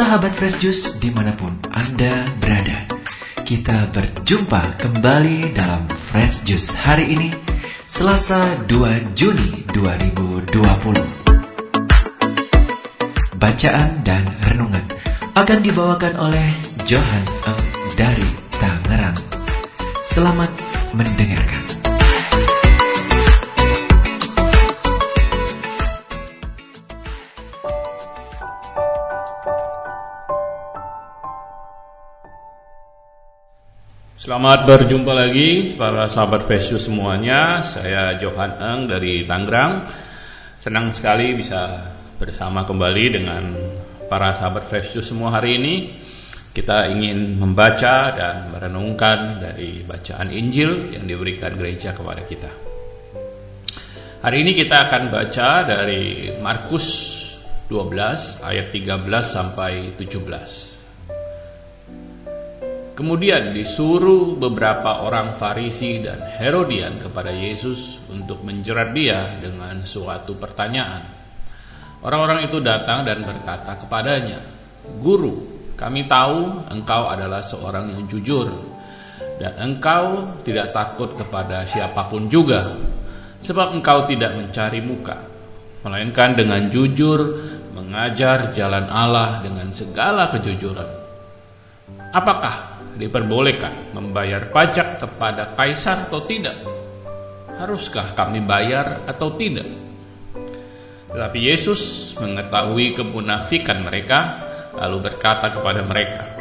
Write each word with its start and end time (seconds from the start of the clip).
Sahabat 0.00 0.32
Fresh 0.32 0.64
Juice 0.64 0.96
di 0.96 1.12
mana 1.12 1.36
pun 1.36 1.60
Anda 1.76 2.24
berada. 2.40 2.88
Kita 3.44 3.92
berjumpa 3.92 4.80
kembali 4.80 5.52
dalam 5.52 5.84
Fresh 5.92 6.48
Juice 6.48 6.72
hari 6.72 7.12
ini 7.12 7.28
Selasa 7.84 8.64
2 8.64 9.12
Juni 9.12 9.68
2020 9.68 10.56
Bacaan 13.36 14.00
dan 14.00 14.24
renungan 14.48 14.88
akan 15.36 15.58
dibawakan 15.60 16.16
oleh 16.16 16.48
Johan 16.88 17.24
Eng 17.44 17.68
dari 18.00 18.24
Tangerang. 18.56 19.20
Selamat 20.00 20.48
mendengarkan 20.96 21.79
Selamat 34.30 34.62
berjumpa 34.62 35.10
lagi 35.10 35.74
para 35.74 36.06
sahabat 36.06 36.46
Fresh 36.46 36.78
semuanya. 36.78 37.66
Saya 37.66 38.14
Johan 38.14 38.62
Eng 38.62 38.86
dari 38.86 39.26
Tangerang. 39.26 39.90
Senang 40.54 40.94
sekali 40.94 41.34
bisa 41.34 41.90
bersama 42.14 42.62
kembali 42.62 43.04
dengan 43.10 43.58
para 44.06 44.30
sahabat 44.30 44.62
Fresh 44.70 45.02
semua 45.02 45.34
hari 45.34 45.58
ini. 45.58 45.98
Kita 46.54 46.86
ingin 46.94 47.42
membaca 47.42 48.14
dan 48.14 48.54
merenungkan 48.54 49.42
dari 49.42 49.82
bacaan 49.82 50.30
Injil 50.30 50.94
yang 50.94 51.10
diberikan 51.10 51.58
gereja 51.58 51.90
kepada 51.90 52.22
kita. 52.22 52.54
Hari 54.22 54.46
ini 54.46 54.54
kita 54.54 54.86
akan 54.86 55.10
baca 55.10 55.66
dari 55.66 56.38
Markus 56.38 56.86
12 57.66 58.46
ayat 58.46 58.70
13 58.70 59.10
sampai 59.26 59.98
17. 59.98 60.69
Kemudian 63.00 63.56
disuruh 63.56 64.36
beberapa 64.36 65.00
orang 65.08 65.32
Farisi 65.32 66.04
dan 66.04 66.20
Herodian 66.36 67.00
kepada 67.00 67.32
Yesus 67.32 67.96
untuk 68.12 68.44
menjerat 68.44 68.92
dia 68.92 69.40
dengan 69.40 69.88
suatu 69.88 70.36
pertanyaan. 70.36 71.08
Orang-orang 72.04 72.52
itu 72.52 72.60
datang 72.60 73.08
dan 73.08 73.24
berkata 73.24 73.80
kepadanya, 73.80 74.44
"Guru, 75.00 75.32
kami 75.80 76.04
tahu 76.04 76.68
engkau 76.68 77.08
adalah 77.08 77.40
seorang 77.40 77.88
yang 77.88 78.04
jujur 78.04 78.52
dan 79.40 79.56
engkau 79.56 80.36
tidak 80.44 80.76
takut 80.76 81.16
kepada 81.16 81.64
siapa 81.64 82.04
pun 82.04 82.28
juga, 82.28 82.68
sebab 83.40 83.80
engkau 83.80 84.04
tidak 84.12 84.36
mencari 84.36 84.84
muka, 84.84 85.24
melainkan 85.88 86.36
dengan 86.36 86.68
jujur 86.68 87.48
mengajar 87.72 88.52
jalan 88.52 88.92
Allah 88.92 89.40
dengan 89.40 89.72
segala 89.72 90.28
kejujuran." 90.28 90.99
Apakah 92.10 92.82
diperbolehkan 92.98 93.94
membayar 93.94 94.50
pajak 94.50 94.98
kepada 94.98 95.54
kaisar 95.54 96.10
atau 96.10 96.26
tidak? 96.26 96.58
Haruskah 97.54 98.18
kami 98.18 98.42
bayar 98.42 99.06
atau 99.06 99.38
tidak? 99.38 99.70
Tetapi 101.06 101.38
Yesus 101.38 102.12
mengetahui 102.18 102.98
kemunafikan 102.98 103.86
mereka, 103.86 104.42
lalu 104.74 105.06
berkata 105.06 105.54
kepada 105.54 105.86
mereka, 105.86 106.34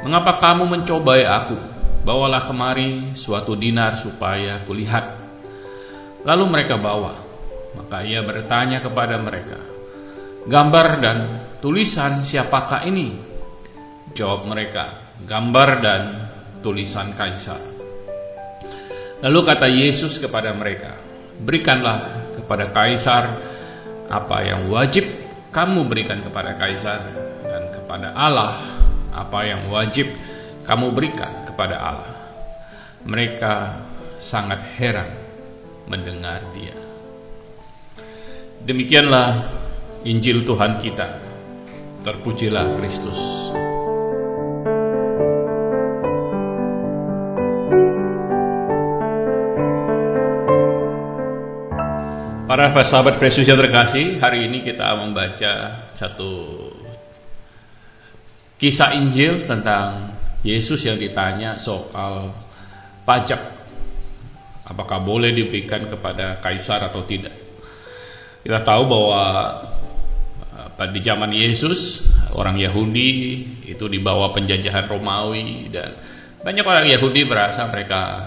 "Mengapa 0.00 0.40
kamu 0.40 0.64
mencobai 0.64 1.28
aku? 1.28 1.56
Bawalah 2.08 2.48
kemari 2.48 3.12
suatu 3.12 3.52
dinar 3.52 4.00
supaya 4.00 4.64
kulihat." 4.64 5.20
Lalu 6.24 6.44
mereka 6.48 6.80
bawa. 6.80 7.12
Maka 7.76 8.08
ia 8.08 8.24
bertanya 8.24 8.80
kepada 8.80 9.20
mereka, 9.20 9.60
"Gambar 10.48 10.86
dan 11.04 11.18
tulisan 11.60 12.24
siapakah 12.24 12.88
ini?" 12.88 13.27
Jawab 14.14 14.48
mereka, 14.48 15.16
gambar 15.24 15.68
dan 15.82 16.02
tulisan 16.60 17.14
kaisar. 17.14 17.60
Lalu 19.18 19.40
kata 19.42 19.66
Yesus 19.66 20.22
kepada 20.22 20.54
mereka, 20.54 20.94
"Berikanlah 21.42 22.30
kepada 22.38 22.70
kaisar 22.70 23.34
apa 24.06 24.38
yang 24.46 24.70
wajib 24.70 25.04
kamu 25.50 25.90
berikan 25.90 26.22
kepada 26.22 26.54
kaisar 26.54 27.02
dan 27.42 27.74
kepada 27.74 28.14
Allah 28.14 28.62
apa 29.10 29.40
yang 29.42 29.66
wajib 29.66 30.06
kamu 30.62 30.94
berikan 30.94 31.42
kepada 31.50 31.76
Allah." 31.82 32.14
Mereka 33.02 33.54
sangat 34.22 34.62
heran 34.78 35.10
mendengar 35.90 36.42
dia. 36.54 36.76
Demikianlah 38.62 39.48
Injil 40.06 40.46
Tuhan 40.46 40.78
kita. 40.82 41.08
Terpujilah 42.06 42.78
Kristus. 42.78 43.18
Para 52.58 52.74
sahabat 52.82 53.22
Yesus 53.22 53.46
yang 53.46 53.54
terkasih, 53.54 54.18
hari 54.18 54.50
ini 54.50 54.66
kita 54.66 54.98
membaca 54.98 55.86
satu 55.94 56.66
kisah 58.58 58.98
Injil 58.98 59.46
tentang 59.46 60.18
Yesus 60.42 60.82
yang 60.82 60.98
ditanya 60.98 61.54
soal 61.54 62.34
pajak. 63.06 63.38
Apakah 64.66 64.98
boleh 64.98 65.30
diberikan 65.30 65.86
kepada 65.86 66.42
kaisar 66.42 66.82
atau 66.82 67.06
tidak? 67.06 67.30
Kita 68.42 68.58
tahu 68.66 68.90
bahwa 68.90 69.54
pada 70.74 70.98
zaman 70.98 71.30
Yesus, 71.30 72.10
orang 72.34 72.58
Yahudi 72.58 73.10
itu 73.70 73.86
dibawa 73.86 74.34
penjajahan 74.34 74.90
Romawi 74.90 75.70
dan 75.70 75.94
banyak 76.42 76.66
orang 76.66 76.90
Yahudi 76.90 77.22
merasa 77.22 77.70
mereka 77.70 78.18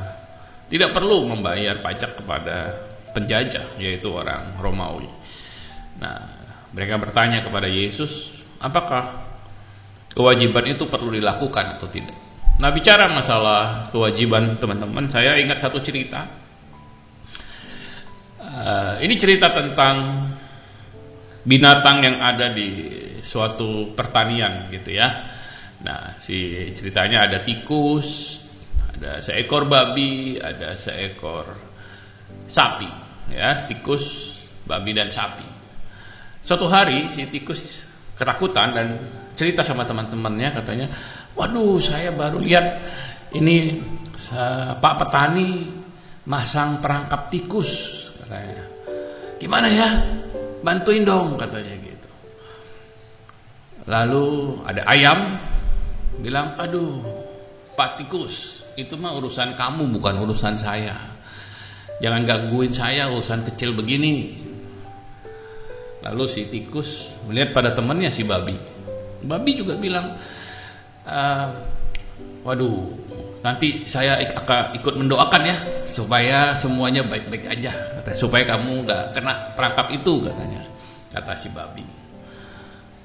tidak 0.72 0.96
perlu 0.96 1.28
membayar 1.28 1.84
pajak 1.84 2.24
kepada 2.24 2.88
penjajah 3.12 3.78
yaitu 3.78 4.08
orang 4.12 4.58
Romawi. 4.60 5.08
Nah, 6.02 6.20
mereka 6.72 6.98
bertanya 6.98 7.44
kepada 7.44 7.68
Yesus, 7.68 8.32
apakah 8.58 9.28
kewajiban 10.16 10.66
itu 10.72 10.88
perlu 10.88 11.12
dilakukan 11.12 11.78
atau 11.78 11.88
tidak? 11.92 12.16
Nah, 12.58 12.70
bicara 12.72 13.10
masalah 13.12 13.90
kewajiban 13.90 14.58
teman-teman, 14.62 15.10
saya 15.10 15.38
ingat 15.38 15.62
satu 15.62 15.82
cerita. 15.82 16.28
Uh, 18.42 19.00
ini 19.00 19.16
cerita 19.16 19.50
tentang 19.54 20.28
binatang 21.42 22.06
yang 22.06 22.18
ada 22.22 22.54
di 22.54 22.70
suatu 23.22 23.94
pertanian 23.98 24.70
gitu 24.70 24.94
ya. 24.94 25.10
Nah, 25.82 26.14
si 26.22 26.70
ceritanya 26.78 27.26
ada 27.26 27.42
tikus, 27.42 28.38
ada 28.94 29.18
seekor 29.18 29.66
babi, 29.66 30.38
ada 30.38 30.78
seekor 30.78 31.71
sapi, 32.48 32.90
ya, 33.32 33.68
tikus, 33.68 34.36
babi 34.68 34.92
dan 34.96 35.08
sapi. 35.08 35.46
Suatu 36.42 36.66
hari 36.66 37.12
si 37.14 37.30
tikus 37.30 37.86
ketakutan 38.18 38.74
dan 38.74 38.88
cerita 39.38 39.62
sama 39.62 39.86
teman-temannya 39.86 40.50
katanya, 40.58 40.88
"Waduh, 41.38 41.78
saya 41.78 42.10
baru 42.14 42.42
lihat 42.42 42.66
ini 43.38 43.82
Pak 44.78 44.94
petani 45.02 45.70
masang 46.30 46.82
perangkap 46.82 47.30
tikus," 47.34 47.70
katanya. 48.22 48.64
"Gimana 49.38 49.68
ya? 49.70 49.90
Bantuin 50.62 51.06
dong," 51.06 51.38
katanya 51.38 51.74
gitu. 51.82 52.10
Lalu 53.90 54.26
ada 54.66 54.82
ayam 54.86 55.38
bilang, 56.22 56.54
"Aduh, 56.58 57.02
Pak 57.74 58.02
tikus, 58.02 58.66
itu 58.78 58.94
mah 58.98 59.14
urusan 59.18 59.58
kamu 59.58 59.94
bukan 59.98 60.22
urusan 60.26 60.58
saya." 60.58 61.11
Jangan 62.02 62.22
gangguin 62.26 62.74
saya 62.74 63.14
urusan 63.14 63.46
kecil 63.54 63.78
begini. 63.78 64.42
Lalu 66.02 66.26
si 66.26 66.50
tikus 66.50 67.14
melihat 67.30 67.54
pada 67.54 67.78
temannya 67.78 68.10
si 68.10 68.26
babi. 68.26 68.58
Babi 69.22 69.52
juga 69.54 69.78
bilang, 69.78 70.18
uh, 71.06 71.48
waduh, 72.42 72.90
nanti 73.46 73.86
saya 73.86 74.18
akan 74.18 74.74
ikut 74.82 74.98
mendoakan 74.98 75.44
ya 75.46 75.58
supaya 75.86 76.58
semuanya 76.58 77.06
baik-baik 77.06 77.46
aja, 77.46 78.02
kata, 78.02 78.18
supaya 78.18 78.50
kamu 78.50 78.82
nggak 78.82 79.04
kena 79.14 79.54
perangkap 79.54 79.94
itu 79.94 80.26
katanya, 80.26 80.62
kata 81.14 81.34
si 81.38 81.54
babi. 81.54 81.86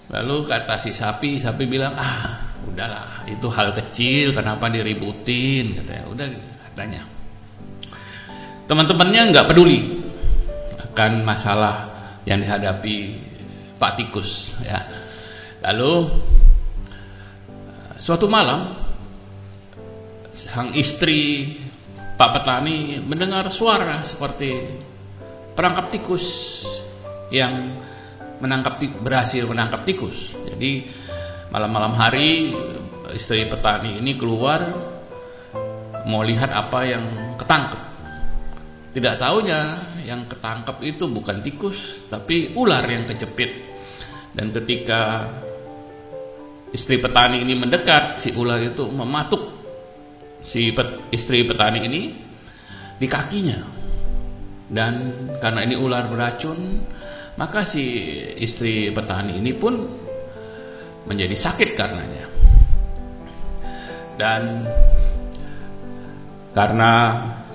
Lalu 0.08 0.48
kata 0.48 0.80
si 0.80 0.96
sapi, 0.96 1.36
sapi 1.36 1.68
bilang, 1.68 1.92
ah 2.00 2.48
udahlah 2.64 3.28
itu 3.28 3.44
hal 3.52 3.76
kecil, 3.76 4.32
kenapa 4.32 4.72
diributin, 4.72 5.84
katanya, 5.84 6.04
udah 6.08 6.26
katanya. 6.72 7.15
Teman-temannya 8.66 9.30
nggak 9.30 9.46
peduli 9.46 10.02
akan 10.90 11.22
masalah 11.22 11.74
yang 12.26 12.42
dihadapi 12.42 12.96
Pak 13.78 13.92
Tikus 13.98 14.58
ya. 14.66 14.82
Lalu 15.62 16.10
suatu 18.02 18.26
malam 18.26 18.74
sang 20.34 20.74
istri 20.74 21.54
Pak 22.18 22.30
Petani 22.36 22.98
mendengar 23.02 23.46
suara 23.48 24.02
seperti 24.02 24.50
perangkap 25.56 25.88
tikus 25.88 26.26
yang 27.32 27.76
menangkap 28.42 28.80
berhasil 29.00 29.48
menangkap 29.48 29.84
tikus. 29.88 30.36
Jadi 30.44 30.88
Malam-malam 31.46 31.94
hari 31.94 32.52
istri 33.14 33.46
petani 33.46 34.02
ini 34.02 34.18
keluar 34.18 34.66
mau 36.04 36.20
lihat 36.26 36.50
apa 36.50 36.80
yang 36.82 37.04
ketangkep. 37.38 37.85
Tidak 38.96 39.20
tahunya 39.20 39.60
yang 40.08 40.24
ketangkep 40.24 40.80
itu 40.80 41.04
bukan 41.04 41.44
tikus 41.44 42.08
tapi 42.08 42.56
ular 42.56 42.80
yang 42.88 43.04
kejepit. 43.04 43.52
Dan 44.32 44.56
ketika 44.56 45.28
istri 46.72 46.96
petani 46.96 47.44
ini 47.44 47.60
mendekat, 47.60 48.24
si 48.24 48.32
ular 48.32 48.56
itu 48.56 48.88
mematuk 48.88 49.52
si 50.40 50.72
pet, 50.72 51.12
istri 51.12 51.44
petani 51.44 51.84
ini 51.84 52.02
di 52.96 53.04
kakinya. 53.04 53.60
Dan 54.64 54.92
karena 55.44 55.60
ini 55.60 55.76
ular 55.76 56.08
beracun, 56.08 56.80
maka 57.36 57.68
si 57.68 57.84
istri 58.40 58.88
petani 58.96 59.36
ini 59.36 59.52
pun 59.52 59.76
menjadi 61.04 61.36
sakit 61.36 61.70
karenanya. 61.76 62.24
Dan 64.16 64.64
karena 66.56 66.92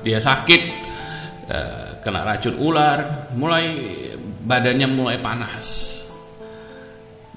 dia 0.06 0.22
sakit 0.22 0.81
kena 2.02 2.24
racun 2.24 2.56
ular, 2.58 3.30
mulai 3.36 3.66
badannya 4.44 4.88
mulai 4.90 5.18
panas. 5.22 6.00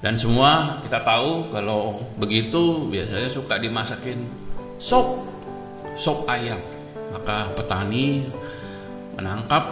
Dan 0.01 0.21
semua 0.21 0.81
kita 0.85 1.01
tahu 1.01 1.49
kalau 1.49 1.97
begitu 2.21 2.85
biasanya 2.91 3.29
suka 3.31 3.57
dimasakin 3.57 4.19
sop, 4.77 5.25
sop 5.97 6.29
ayam. 6.29 6.61
Maka 7.09 7.55
petani 7.55 8.27
menangkap 9.15 9.71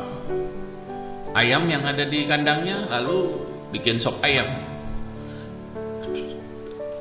ayam 1.36 1.68
yang 1.68 1.84
ada 1.84 2.08
di 2.08 2.26
kandangnya 2.26 2.88
lalu 2.90 3.46
bikin 3.74 4.02
sop 4.02 4.22
ayam. 4.26 4.48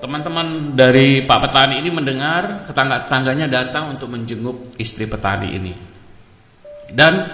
Teman-teman 0.03 0.75
dari 0.75 1.23
Pak 1.23 1.47
Petani 1.47 1.79
ini 1.79 1.87
mendengar 1.87 2.67
tetangga-tetangganya 2.67 3.47
datang 3.47 3.95
untuk 3.95 4.11
menjenguk 4.11 4.75
istri 4.75 5.07
petani 5.07 5.55
ini. 5.55 5.92
Dan 6.93 7.29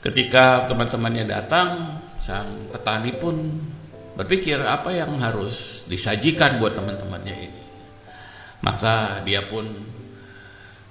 ketika 0.00 0.66
teman-temannya 0.66 1.24
datang, 1.28 1.68
sang 2.20 2.72
petani 2.72 3.12
pun 3.16 3.36
berpikir 4.16 4.60
apa 4.60 4.92
yang 4.92 5.20
harus 5.20 5.84
disajikan 5.88 6.60
buat 6.60 6.76
teman-temannya 6.76 7.36
ini. 7.36 7.62
Maka 8.60 9.24
dia 9.24 9.44
pun 9.48 9.64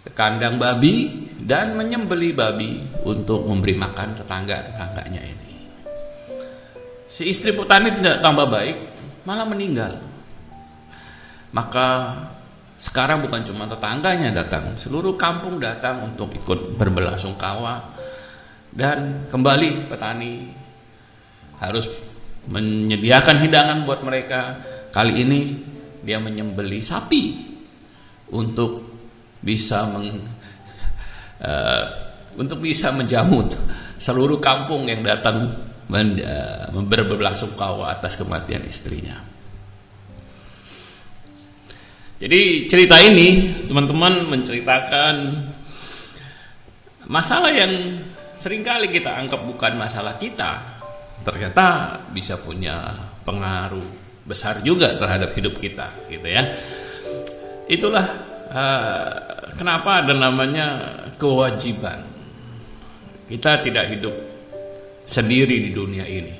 ke 0.05 0.11
kandang 0.13 0.57
babi 0.57 1.27
dan 1.37 1.77
menyembeli 1.77 2.33
babi 2.33 2.81
untuk 3.05 3.45
memberi 3.45 3.77
makan 3.77 4.17
tetangga-tetangganya 4.17 5.21
ini. 5.21 5.49
Si 7.09 7.25
istri 7.25 7.53
petani 7.53 7.93
tidak 7.93 8.21
tambah 8.21 8.45
baik, 8.49 8.77
malah 9.25 9.45
meninggal. 9.49 9.97
Maka 11.49 11.87
sekarang 12.79 13.27
bukan 13.27 13.43
cuma 13.43 13.67
tetangganya 13.67 14.31
datang, 14.31 14.79
seluruh 14.79 15.19
kampung 15.19 15.59
datang 15.59 15.99
untuk 16.07 16.31
ikut 16.31 16.79
berbelasungkawa 16.79 17.91
dan 18.71 19.27
kembali 19.27 19.91
petani 19.91 20.47
harus 21.59 21.91
menyediakan 22.47 23.43
hidangan 23.43 23.79
buat 23.83 23.99
mereka. 23.99 24.63
Kali 24.95 25.21
ini 25.21 25.39
dia 26.01 26.17
menyembeli 26.23 26.79
sapi 26.79 27.23
untuk 28.31 28.87
bisa 29.43 29.83
meng, 29.91 30.23
uh, 31.43 31.83
untuk 32.39 32.63
bisa 32.63 32.95
menjamut 32.95 33.53
seluruh 33.99 34.39
kampung 34.39 34.87
yang 34.87 35.03
datang 35.03 35.51
men, 35.91 36.15
uh, 36.23 36.71
berbelasungkawa 36.71 37.91
atas 37.91 38.15
kematian 38.15 38.63
istrinya. 38.65 39.28
Jadi 42.19 42.67
cerita 42.67 42.99
ini 42.99 43.47
teman-teman 43.63 44.27
menceritakan 44.27 45.15
masalah 47.07 47.47
yang 47.47 47.95
sering 48.35 48.59
kali 48.59 48.91
kita 48.91 49.15
anggap 49.15 49.39
bukan 49.47 49.79
masalah 49.79 50.19
kita. 50.19 50.83
Ternyata 51.23 51.95
bisa 52.11 52.35
punya 52.43 52.91
pengaruh 53.23 53.87
besar 54.27 54.59
juga 54.67 54.99
terhadap 54.99 55.31
hidup 55.31 55.63
kita 55.63 55.87
gitu 56.11 56.27
ya. 56.27 56.43
Itulah 57.71 58.05
uh, 58.51 59.11
kenapa 59.55 60.03
ada 60.03 60.11
namanya 60.11 60.67
kewajiban. 61.15 62.03
Kita 63.31 63.63
tidak 63.63 63.95
hidup 63.95 64.15
sendiri 65.07 65.55
di 65.55 65.71
dunia 65.71 66.03
ini. 66.03 66.35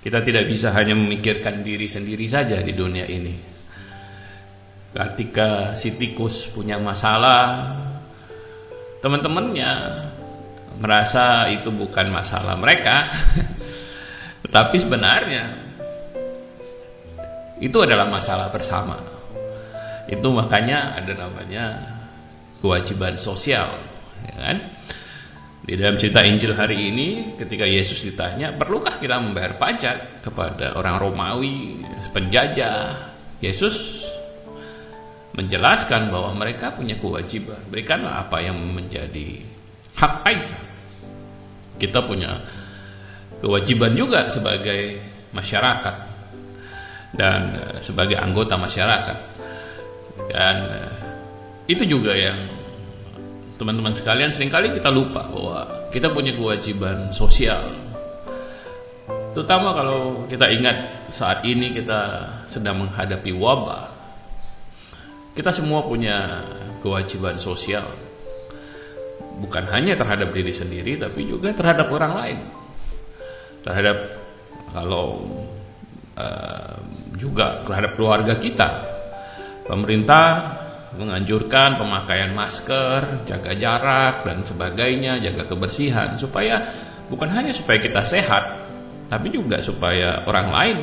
Kita 0.00 0.24
tidak 0.24 0.48
bisa 0.48 0.72
hanya 0.72 0.96
memikirkan 0.96 1.60
diri 1.60 1.92
sendiri 1.92 2.24
saja 2.24 2.64
di 2.64 2.72
dunia 2.72 3.04
ini 3.04 3.49
ketika 4.90 5.74
si 5.78 5.94
tikus 5.94 6.50
punya 6.50 6.76
masalah. 6.78 7.76
Teman-temannya 9.00 9.72
merasa 10.76 11.48
itu 11.48 11.72
bukan 11.72 12.12
masalah 12.12 12.58
mereka. 12.58 13.08
Tetapi 14.44 14.76
sebenarnya 14.76 15.44
itu 17.60 17.76
adalah 17.80 18.08
masalah 18.08 18.52
bersama. 18.52 18.98
Itu 20.10 20.32
makanya 20.34 20.98
ada 20.98 21.12
namanya 21.14 21.64
kewajiban 22.60 23.16
sosial 23.16 23.90
ya 24.26 24.34
kan? 24.36 24.56
Di 25.60 25.76
dalam 25.76 26.00
cerita 26.00 26.24
Injil 26.24 26.56
hari 26.56 26.88
ini 26.90 27.36
ketika 27.36 27.68
Yesus 27.68 28.02
ditanya 28.02 28.56
perlukah 28.56 28.96
kita 28.96 29.20
membayar 29.20 29.54
pajak 29.60 30.24
kepada 30.24 30.74
orang 30.74 30.96
Romawi 30.98 31.84
penjajah? 32.10 33.12
Yesus 33.40 33.99
menjelaskan 35.34 36.10
bahwa 36.10 36.34
mereka 36.34 36.74
punya 36.74 36.98
kewajiban. 36.98 37.60
Berikanlah 37.70 38.26
apa 38.26 38.42
yang 38.42 38.58
menjadi 38.58 39.40
hak 39.94 40.26
Kaisar. 40.26 40.62
Kita 41.80 42.04
punya 42.04 42.36
kewajiban 43.40 43.94
juga 43.96 44.28
sebagai 44.28 45.00
masyarakat 45.30 45.96
dan 47.14 47.40
eh, 47.56 47.76
sebagai 47.80 48.18
anggota 48.18 48.58
masyarakat. 48.58 49.18
Dan 50.30 50.56
eh, 50.66 50.92
itu 51.70 51.86
juga 51.86 52.12
yang 52.12 52.38
teman-teman 53.54 53.92
sekalian 53.92 54.32
sering 54.32 54.50
kali 54.50 54.72
kita 54.72 54.88
lupa 54.88 55.28
bahwa 55.30 55.88
kita 55.94 56.10
punya 56.10 56.34
kewajiban 56.34 57.14
sosial. 57.14 57.70
Terutama 59.30 59.70
kalau 59.78 60.26
kita 60.26 60.50
ingat 60.50 61.06
saat 61.14 61.46
ini 61.46 61.70
kita 61.70 62.26
sedang 62.50 62.82
menghadapi 62.82 63.30
wabah 63.30 63.89
kita 65.40 65.56
semua 65.56 65.80
punya 65.80 66.44
kewajiban 66.84 67.40
sosial. 67.40 67.88
Bukan 69.40 69.72
hanya 69.72 69.96
terhadap 69.96 70.36
diri 70.36 70.52
sendiri 70.52 71.00
tapi 71.00 71.24
juga 71.24 71.56
terhadap 71.56 71.88
orang 71.88 72.12
lain. 72.12 72.38
Terhadap 73.64 74.20
kalau 74.68 75.24
uh, 76.20 76.76
juga 77.16 77.64
terhadap 77.64 77.96
keluarga 77.96 78.36
kita. 78.36 78.68
Pemerintah 79.64 80.60
menganjurkan 81.00 81.80
pemakaian 81.80 82.36
masker, 82.36 83.24
jaga 83.24 83.56
jarak 83.56 84.28
dan 84.28 84.44
sebagainya, 84.44 85.24
jaga 85.24 85.48
kebersihan 85.48 86.20
supaya 86.20 86.68
bukan 87.08 87.32
hanya 87.32 87.56
supaya 87.56 87.80
kita 87.80 88.04
sehat, 88.04 88.44
tapi 89.08 89.32
juga 89.32 89.64
supaya 89.64 90.20
orang 90.28 90.48
lain 90.52 90.78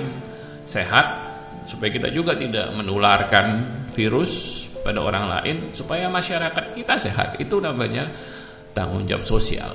sehat 0.65 1.05
supaya 1.69 1.91
kita 1.93 2.09
juga 2.09 2.33
tidak 2.33 2.73
menularkan 2.73 3.45
virus 3.97 4.63
pada 4.85 5.01
orang 5.01 5.25
lain 5.25 5.57
supaya 5.73 6.05
masyarakat 6.07 6.77
kita 6.77 7.01
sehat. 7.01 7.41
Itu 7.41 7.57
namanya 7.57 8.13
tanggung 8.77 9.09
jawab 9.09 9.25
sosial. 9.25 9.73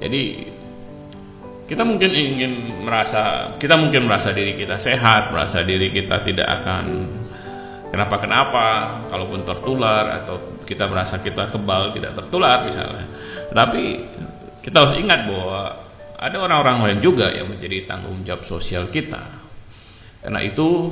Jadi 0.00 0.48
kita 1.68 1.84
mungkin 1.86 2.10
ingin 2.10 2.82
merasa 2.82 3.52
kita 3.60 3.78
mungkin 3.78 4.10
merasa 4.10 4.34
diri 4.34 4.58
kita 4.58 4.74
sehat 4.74 5.30
merasa 5.30 5.62
diri 5.62 5.94
kita 5.94 6.18
tidak 6.26 6.48
akan 6.58 7.06
kenapa-kenapa 7.94 8.66
kalaupun 9.06 9.46
tertular 9.46 10.24
atau 10.24 10.58
kita 10.66 10.90
merasa 10.90 11.22
kita 11.22 11.46
kebal 11.46 11.94
tidak 11.94 12.18
tertular 12.18 12.66
misalnya. 12.66 13.06
Tapi 13.54 13.82
kita 14.64 14.76
harus 14.82 14.96
ingat 14.98 15.30
bahwa 15.30 15.78
ada 16.18 16.36
orang-orang 16.42 16.76
lain 16.90 16.98
juga 17.04 17.30
yang 17.30 17.46
menjadi 17.46 17.86
tanggung 17.86 18.18
jawab 18.26 18.42
sosial 18.42 18.90
kita. 18.90 19.20
Karena 20.20 20.42
itu 20.42 20.90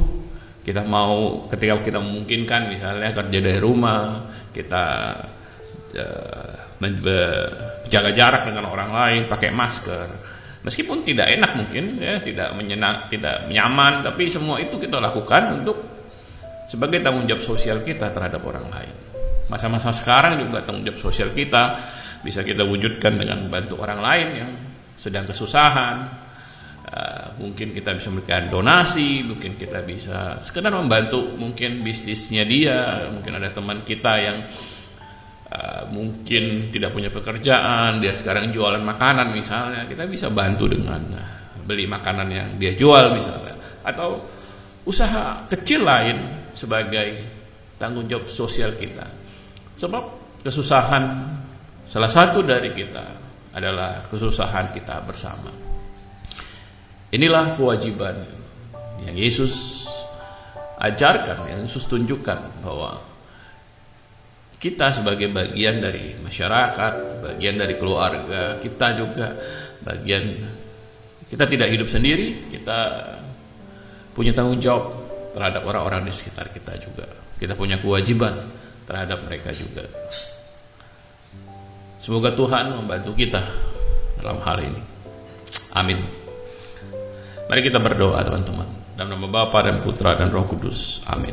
kita 0.63 0.85
mau 0.85 1.47
ketika 1.49 1.81
kita 1.81 1.99
memungkinkan 1.99 2.69
misalnya 2.69 3.11
kerja 3.15 3.39
dari 3.41 3.61
rumah, 3.61 4.29
kita 4.53 4.85
menjaga 6.79 8.11
jarak 8.13 8.43
dengan 8.47 8.69
orang 8.69 8.91
lain, 8.93 9.23
pakai 9.27 9.51
masker. 9.51 10.09
Meskipun 10.63 11.07
tidak 11.07 11.33
enak 11.33 11.57
mungkin 11.57 12.03
ya, 12.03 12.21
tidak 12.21 12.53
menyenang, 12.53 13.09
tidak 13.09 13.47
nyaman, 13.49 14.05
tapi 14.05 14.29
semua 14.29 14.61
itu 14.61 14.77
kita 14.77 15.01
lakukan 15.01 15.63
untuk 15.63 15.79
sebagai 16.69 17.01
tanggung 17.01 17.25
jawab 17.25 17.41
sosial 17.41 17.81
kita 17.81 18.13
terhadap 18.13 18.43
orang 18.45 18.69
lain. 18.69 18.95
Masa-masa 19.49 19.89
sekarang 19.95 20.37
juga 20.45 20.61
tanggung 20.67 20.85
jawab 20.85 21.01
sosial 21.01 21.33
kita 21.33 21.81
bisa 22.21 22.45
kita 22.45 22.67
wujudkan 22.67 23.17
dengan 23.17 23.49
membantu 23.49 23.81
orang 23.81 24.01
lain 24.05 24.29
yang 24.37 24.51
sedang 24.99 25.25
kesusahan, 25.25 26.28
mungkin 27.39 27.71
kita 27.71 27.95
bisa 27.95 28.11
memberikan 28.11 28.51
donasi, 28.51 29.23
mungkin 29.23 29.55
kita 29.55 29.81
bisa 29.87 30.43
sekedar 30.43 30.75
membantu 30.75 31.39
mungkin 31.39 31.81
bisnisnya 31.87 32.43
dia, 32.43 33.09
mungkin 33.15 33.39
ada 33.39 33.55
teman 33.55 33.87
kita 33.87 34.13
yang 34.19 34.39
uh, 35.49 35.83
mungkin 35.95 36.75
tidak 36.75 36.91
punya 36.91 37.09
pekerjaan, 37.15 38.03
dia 38.03 38.11
sekarang 38.11 38.51
jualan 38.51 38.83
makanan 38.83 39.31
misalnya, 39.31 39.87
kita 39.87 40.05
bisa 40.11 40.29
bantu 40.35 40.67
dengan 40.67 41.03
beli 41.63 41.87
makanan 41.87 42.29
yang 42.29 42.49
dia 42.59 42.75
jual 42.75 43.15
misalnya, 43.15 43.55
atau 43.87 44.19
usaha 44.83 45.47
kecil 45.47 45.85
lain 45.87 46.51
sebagai 46.57 47.23
tanggung 47.79 48.11
jawab 48.11 48.27
sosial 48.27 48.75
kita. 48.75 49.07
Sebab 49.79 50.05
kesusahan 50.43 51.05
salah 51.87 52.11
satu 52.11 52.43
dari 52.43 52.75
kita 52.75 53.07
adalah 53.55 54.03
kesusahan 54.11 54.75
kita 54.75 55.07
bersama. 55.07 55.68
Inilah 57.09 57.57
kewajiban 57.57 58.21
yang 59.01 59.17
Yesus 59.17 59.85
ajarkan, 60.77 61.49
yang 61.49 61.65
Yesus 61.65 61.89
tunjukkan 61.89 62.61
bahwa 62.61 63.01
kita 64.59 64.91
sebagai 64.91 65.31
bagian 65.31 65.81
dari 65.81 66.19
masyarakat, 66.21 67.23
bagian 67.25 67.57
dari 67.57 67.79
keluarga, 67.79 68.59
kita 68.61 68.87
juga 68.99 69.39
bagian 69.87 70.25
kita 71.31 71.45
tidak 71.47 71.69
hidup 71.71 71.89
sendiri, 71.89 72.51
kita 72.53 72.79
punya 74.13 74.35
tanggung 74.35 74.59
jawab 74.59 74.93
terhadap 75.33 75.63
orang-orang 75.65 76.09
di 76.09 76.13
sekitar 76.13 76.51
kita 76.51 76.75
juga. 76.83 77.07
Kita 77.39 77.55
punya 77.55 77.79
kewajiban 77.79 78.51
terhadap 78.85 79.23
mereka 79.23 79.55
juga. 79.55 79.87
Semoga 82.03 82.35
Tuhan 82.35 82.75
membantu 82.75 83.15
kita 83.15 83.43
dalam 84.19 84.43
hal 84.43 84.59
ini. 84.65 84.83
Amin. 85.79 86.18
Mari 87.49 87.61
kita 87.65 87.81
berdoa 87.81 88.21
teman-teman. 88.21 88.69
Dalam 88.93 89.17
nama 89.17 89.27
Bapa 89.33 89.65
dan 89.65 89.81
Putra 89.81 90.13
dan 90.21 90.29
Roh 90.29 90.45
Kudus. 90.45 91.01
Amin. 91.09 91.33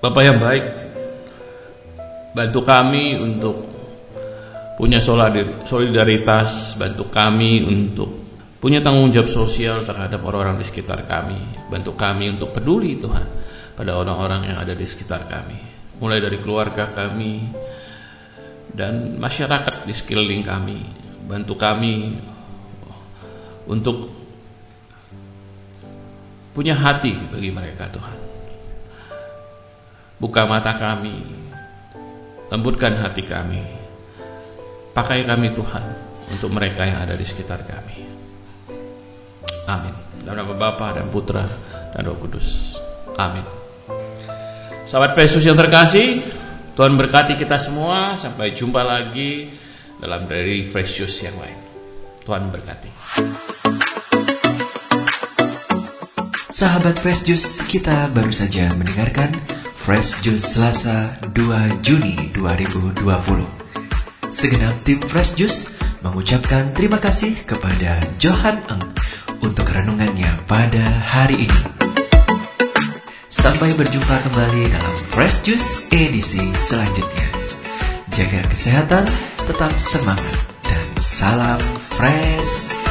Bapak 0.00 0.22
yang 0.24 0.40
baik, 0.40 0.64
bantu 2.32 2.60
kami 2.64 3.20
untuk 3.20 3.68
punya 4.80 4.98
solidaritas, 5.68 6.74
bantu 6.80 7.06
kami 7.12 7.60
untuk 7.62 8.10
punya 8.58 8.80
tanggung 8.80 9.12
jawab 9.12 9.28
sosial 9.28 9.84
terhadap 9.84 10.24
orang-orang 10.24 10.56
di 10.56 10.64
sekitar 10.64 11.04
kami. 11.04 11.68
Bantu 11.68 11.92
kami 11.92 12.32
untuk 12.32 12.56
peduli 12.56 12.96
Tuhan 12.96 13.26
pada 13.76 13.92
orang-orang 13.92 14.54
yang 14.54 14.56
ada 14.56 14.72
di 14.72 14.88
sekitar 14.88 15.28
kami. 15.28 15.58
Mulai 16.00 16.18
dari 16.18 16.40
keluarga 16.40 16.88
kami 16.88 17.52
dan 18.72 19.20
masyarakat 19.20 19.84
di 19.84 19.92
sekeliling 19.92 20.42
kami. 20.42 20.80
Bantu 21.28 21.54
kami 21.60 22.16
untuk 23.68 24.21
punya 26.52 26.76
hati 26.76 27.16
bagi 27.32 27.50
mereka 27.50 27.88
Tuhan. 27.88 28.18
Buka 30.20 30.46
mata 30.46 30.76
kami, 30.78 31.16
lembutkan 32.52 32.94
hati 33.00 33.24
kami. 33.26 33.60
Pakai 34.92 35.24
kami 35.24 35.56
Tuhan 35.56 35.84
untuk 36.30 36.52
mereka 36.52 36.84
yang 36.84 37.00
ada 37.02 37.16
di 37.16 37.24
sekitar 37.24 37.64
kami. 37.64 38.04
Amin. 39.66 39.94
Dalam 40.22 40.46
nama 40.46 40.54
Bapa 40.54 40.94
dan 40.94 41.08
Putra 41.08 41.42
dan 41.96 42.02
Roh 42.04 42.20
Kudus. 42.20 42.76
Amin. 43.16 43.42
Sahabat 44.84 45.16
Yesus 45.16 45.42
yang 45.42 45.56
terkasih, 45.56 46.20
Tuhan 46.76 46.94
berkati 46.94 47.40
kita 47.40 47.56
semua. 47.56 48.14
Sampai 48.14 48.52
jumpa 48.52 48.84
lagi 48.84 49.48
dalam 49.96 50.28
dari 50.28 50.68
Juice 50.68 51.24
yang 51.24 51.40
lain. 51.40 51.58
Tuhan 52.22 52.52
berkati. 52.52 52.90
Sahabat 56.62 56.94
Fresh 56.94 57.26
Juice, 57.26 57.58
kita 57.66 58.06
baru 58.14 58.30
saja 58.30 58.70
mendengarkan 58.70 59.34
Fresh 59.74 60.22
Juice 60.22 60.46
Selasa 60.46 61.18
2 61.34 61.82
Juni 61.82 62.30
2020. 62.30 63.02
Segenap 64.30 64.70
tim 64.86 65.02
Fresh 65.02 65.34
Juice 65.34 65.66
mengucapkan 66.06 66.70
terima 66.70 67.02
kasih 67.02 67.34
kepada 67.50 67.98
Johan 68.22 68.62
Eng 68.70 68.94
untuk 69.42 69.66
renungannya 69.74 70.46
pada 70.46 71.02
hari 71.02 71.50
ini. 71.50 71.62
Sampai 73.26 73.74
berjumpa 73.74 74.22
kembali 74.30 74.62
dalam 74.70 74.94
Fresh 75.10 75.42
Juice 75.42 75.82
edisi 75.90 76.46
selanjutnya. 76.54 77.26
Jaga 78.14 78.46
kesehatan, 78.46 79.10
tetap 79.50 79.74
semangat, 79.82 80.38
dan 80.62 80.86
salam 80.94 81.58
fresh 81.98 82.81